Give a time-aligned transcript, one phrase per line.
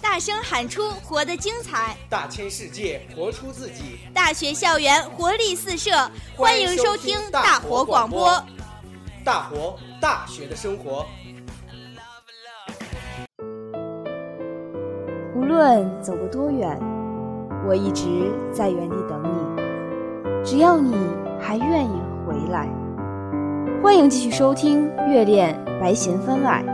[0.00, 5.90] 大声喊出活得精彩，大千世界活出自己，大学校园活力四射，
[6.36, 8.42] 欢迎收听大活广播，
[9.24, 11.04] 大活大学的生活。
[15.34, 16.78] 无论走过多远，
[17.66, 20.94] 我一直在原地等你，只要你
[21.40, 22.83] 还愿意回来。
[23.84, 26.64] 欢迎继续收听《月恋白弦番外》。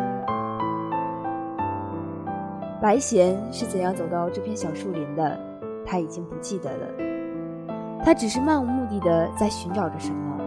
[2.81, 5.37] 白弦是怎样走到这片小树林的？
[5.85, 6.87] 他已经不记得了。
[8.05, 10.39] 他只是漫无目的的在寻找着什么。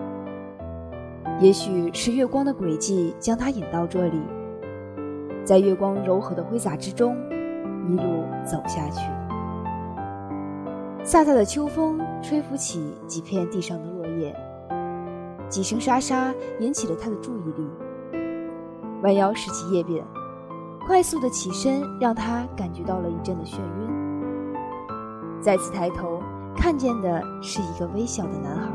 [1.42, 4.22] 也许是月光的轨迹将他引到这里，
[5.44, 7.18] 在月光柔和的挥洒之中，
[7.90, 9.02] 一路走下去。
[11.04, 14.34] 飒飒的秋风吹拂起几片地上的落叶，
[15.54, 17.70] 几声沙沙引起了他的注意力。
[19.04, 20.04] 弯腰拾起叶片。
[20.88, 23.88] 快速的起身，让他感觉到了一阵的眩晕。
[25.40, 26.20] 再次抬头，
[26.58, 28.68] 看见的是一个微小的男孩。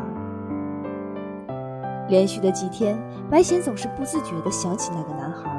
[2.08, 2.96] 连续的几天，
[3.28, 5.50] 白贤总是不自觉的想起那个男孩。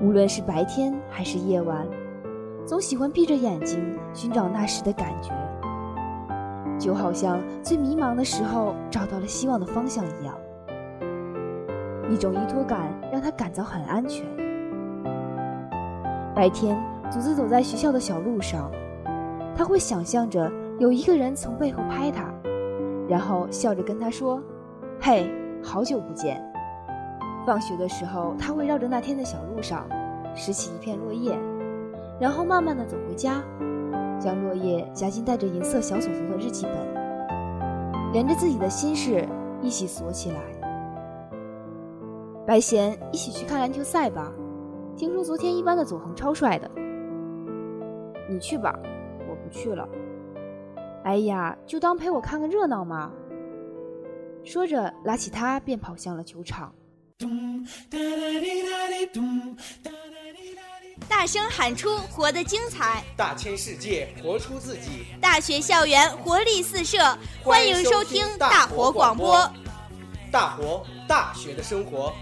[0.00, 1.84] 无论是白天还是夜晚，
[2.64, 5.32] 总喜欢闭着眼睛寻找那时的感觉，
[6.78, 10.34] 就好像最迷茫的时候找到了希望的方向一样。
[12.10, 14.24] 一种依托感让他感到很安全。
[16.34, 18.70] 白天独自走在学校的小路上，
[19.54, 22.32] 他会想象着有一个人从背后拍他，
[23.08, 24.40] 然后笑着跟他说
[25.00, 25.30] ：“嘿，
[25.62, 26.42] 好久不见。”
[27.44, 29.86] 放学的时候，他会绕着那天的小路上
[30.34, 31.36] 拾起一片落叶，
[32.20, 33.42] 然后慢慢的走回家，
[34.18, 39.26] 将落叶夹进带着银色小锁头的日记本，连着自己的心事
[39.62, 40.40] 一起锁起来。
[42.46, 44.32] 白贤，一起去看篮球赛吧。
[44.96, 46.68] 听说昨天一班的左恒超帅的，
[48.28, 48.76] 你去吧，
[49.28, 49.88] 我不去了。
[51.04, 53.12] 哎呀，就当陪我看个热闹嘛。
[54.42, 56.74] 说着，拉起他便跑向了球场。
[57.18, 59.20] 咚哒哒哒哒
[59.82, 59.90] 哒哒
[61.06, 66.98] 大声喊出活得精彩，大千世界活出自己，大学校园活力四射，
[67.42, 69.48] 欢迎收听大活广播，
[70.32, 72.12] 大活大学的生活。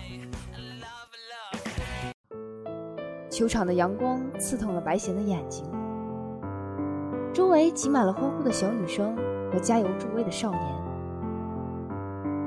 [3.31, 5.65] 球场的阳光刺痛了白贤的眼睛，
[7.33, 9.17] 周围挤满了欢呼的小女生
[9.53, 10.63] 和加油助威的少年。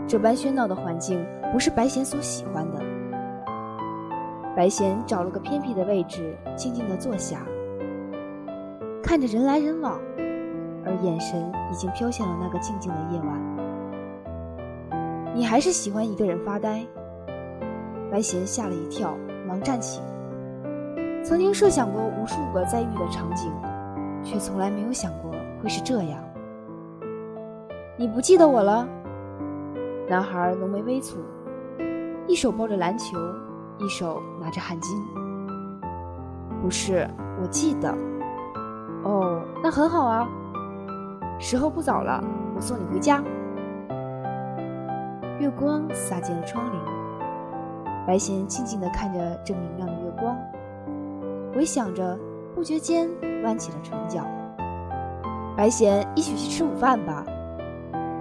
[0.08, 2.99] 这般喧闹的环境不是白贤所喜欢的。
[4.60, 7.48] 白贤找了个偏僻的位置，静静地坐下，
[9.02, 9.98] 看着人来人往，
[10.86, 13.42] 而眼神已经飘向了那个静静的夜晚。
[15.34, 16.86] 你还是喜欢一个人发呆？
[18.12, 19.16] 白贤吓了一跳，
[19.48, 20.02] 忙站起。
[21.24, 23.50] 曾经设想过无数个再遇的场景，
[24.22, 25.32] 却从来没有想过
[25.64, 26.22] 会是这样。
[27.96, 28.86] 你不记得我了？
[30.10, 31.16] 男孩浓眉微蹙，
[32.28, 33.18] 一手抱着篮球，
[33.80, 35.02] 一手拿着汗巾。
[36.62, 37.10] 不是，
[37.42, 37.90] 我记得。
[39.04, 40.28] 哦，那很好啊。
[41.40, 42.22] 时候不早了，
[42.54, 43.24] 我送你回家。
[45.40, 50.38] 月光洒进了窗棂，白贤静静地看着这明亮的月光。
[51.56, 52.20] 回想着，
[52.54, 53.10] 不觉间
[53.46, 54.22] 弯起了唇角。
[55.56, 57.26] 白贤，一起去吃午饭吧。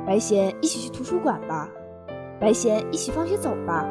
[0.07, 1.69] 白贤，一起去图书馆吧。
[2.39, 3.85] 白贤，一起放学走吧。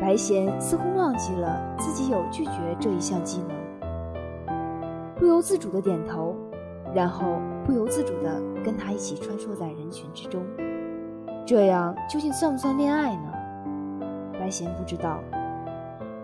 [0.00, 3.56] 白贤似乎忘记了自己有拒绝这一项技能，
[5.14, 6.34] 不由自主的点头，
[6.94, 10.42] 然后不由自主的跟他一起穿梭在人群之中。
[11.44, 13.32] 这样究竟算不算恋爱呢？
[14.32, 15.20] 白贤不知道。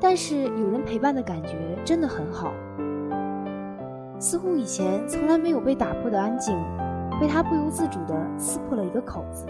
[0.01, 2.53] 但是有人陪伴的感觉真的很好，
[4.19, 6.57] 似乎以前从来没有被打破的安静，
[7.21, 9.47] 被他不由自主地撕破了一个口子。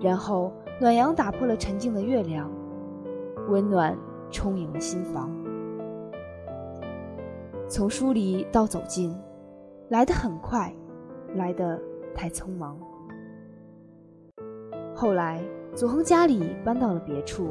[0.00, 2.50] 然后暖阳打破了沉静的月亮，
[3.48, 3.96] 温暖
[4.30, 5.30] 充盈了心房。
[7.66, 9.18] 从疏离到走近，
[9.88, 10.70] 来得很快，
[11.34, 11.80] 来得
[12.14, 12.78] 太匆忙。
[14.94, 15.42] 后来
[15.74, 17.48] 祖恒家里搬到了别处。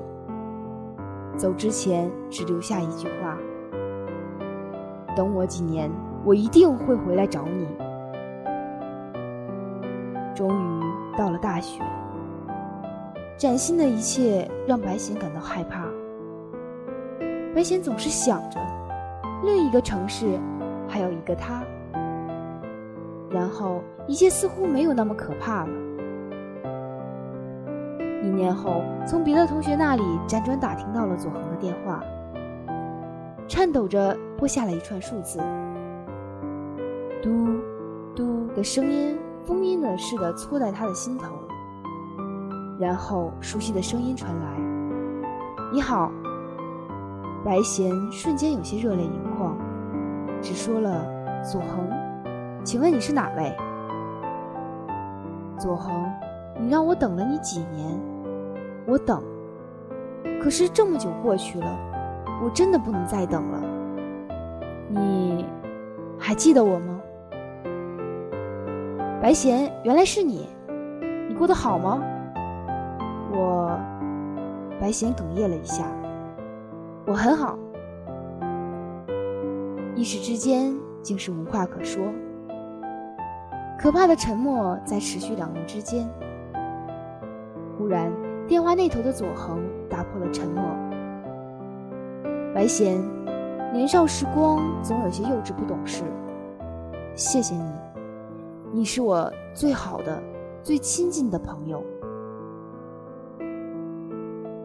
[1.36, 3.40] 走之前只留下一句话
[5.18, 5.92] ：“等我几年，
[6.24, 7.68] 我一定会回来找你。”
[10.36, 10.84] 终于
[11.18, 11.82] 到了大学，
[13.38, 15.86] 崭新的一切让白贤感到害怕。
[17.54, 18.60] 白贤总是想着，
[19.44, 20.40] 另一个城市
[20.88, 21.62] 还有一个他，
[23.30, 25.70] 然后一切似乎没有那么可怕了。
[28.24, 32.02] 一年后，从别的同学那里辗转打听到了左恒的电话，
[33.50, 35.40] 颤抖着拨下了一串数字，
[37.22, 37.30] 嘟
[38.16, 41.26] 嘟的声音，封印了似的戳在他的心头。
[42.80, 44.46] 然后熟悉的声音传来
[45.72, 46.12] ：“你好。”
[47.46, 49.56] 白贤瞬间有些热泪盈眶，
[50.42, 51.06] 只说了
[51.46, 51.88] ：“左恒，
[52.64, 53.56] 请问你是哪位？”
[55.60, 55.94] 左恒，
[56.60, 58.00] 你让我等了你几年，
[58.88, 59.24] 我等。
[60.42, 61.68] 可是这么久过去了，
[62.44, 63.62] 我真的不能再等了。
[64.90, 65.46] 你
[66.18, 67.00] 还记得我吗？
[69.22, 70.50] 白贤，原来是你，
[71.30, 72.02] 你过得好吗？
[73.36, 73.78] 我，
[74.80, 75.86] 白贤哽咽了一下，
[77.06, 77.58] 我很好。
[79.96, 82.06] 一时之间，竟是无话可说。
[83.78, 86.08] 可怕的沉默在持续两人之间。
[87.78, 88.12] 忽然，
[88.48, 89.60] 电话那头的左恒
[89.90, 90.64] 打破了沉默。
[92.54, 93.02] 白贤，
[93.74, 96.04] 年少时光总有些幼稚不懂事。
[97.16, 97.72] 谢谢你，
[98.72, 100.22] 你是我最好的、
[100.64, 101.84] 最亲近的朋友。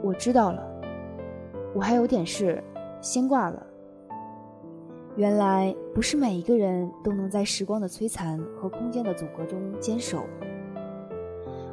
[0.03, 0.63] 我知道了，
[1.75, 2.63] 我还有点事，
[3.01, 3.67] 先挂了。
[5.17, 10.23] 原来不是每一个人都能在时光的摧残和空间的阻隔中坚守。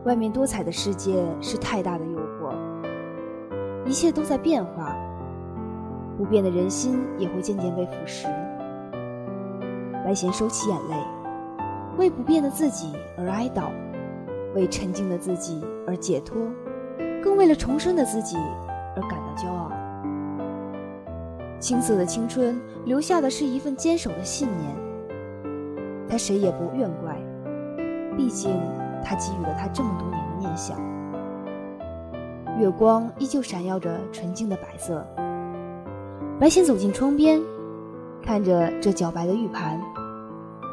[0.03, 2.53] 外面多彩的世界是太大的诱惑，
[3.85, 4.95] 一切都在变化，
[6.18, 8.27] 不变的人心也会渐渐被腐蚀。
[10.03, 10.95] 白贤收起眼泪，
[11.97, 13.69] 为不变的自己而哀悼，
[14.56, 16.38] 为沉静的自己而解脱，
[17.23, 18.37] 更为了重生的自己
[18.95, 19.71] 而感到骄傲。
[21.59, 24.75] 青涩的青春留下的是一份坚守的信念。
[26.07, 27.15] 他谁也不怨怪，
[28.15, 28.51] 毕竟
[29.03, 30.77] 他给予了他这么多年的念想。
[32.59, 35.05] 月光依旧闪耀着纯净的白色。
[36.39, 37.41] 白贤走进窗边，
[38.23, 39.81] 看着这皎白的玉盘，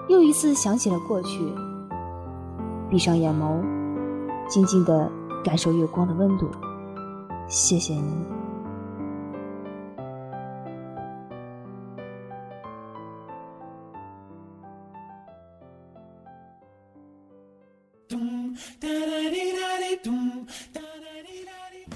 [0.09, 1.41] 又一次想起了过去。
[2.89, 3.61] 闭上眼眸，
[4.49, 5.11] 静静的
[5.45, 6.51] 感受月光的温度。
[7.47, 8.25] 谢谢你。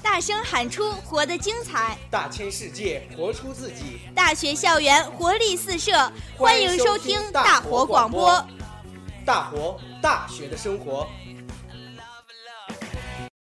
[0.02, 4.00] 大声喊出“活得精彩”，大千世界活出自己。
[4.14, 5.92] 大学校园活力四射，
[6.36, 8.44] 欢迎收听大活广播。
[9.24, 11.06] 大活大学的生活。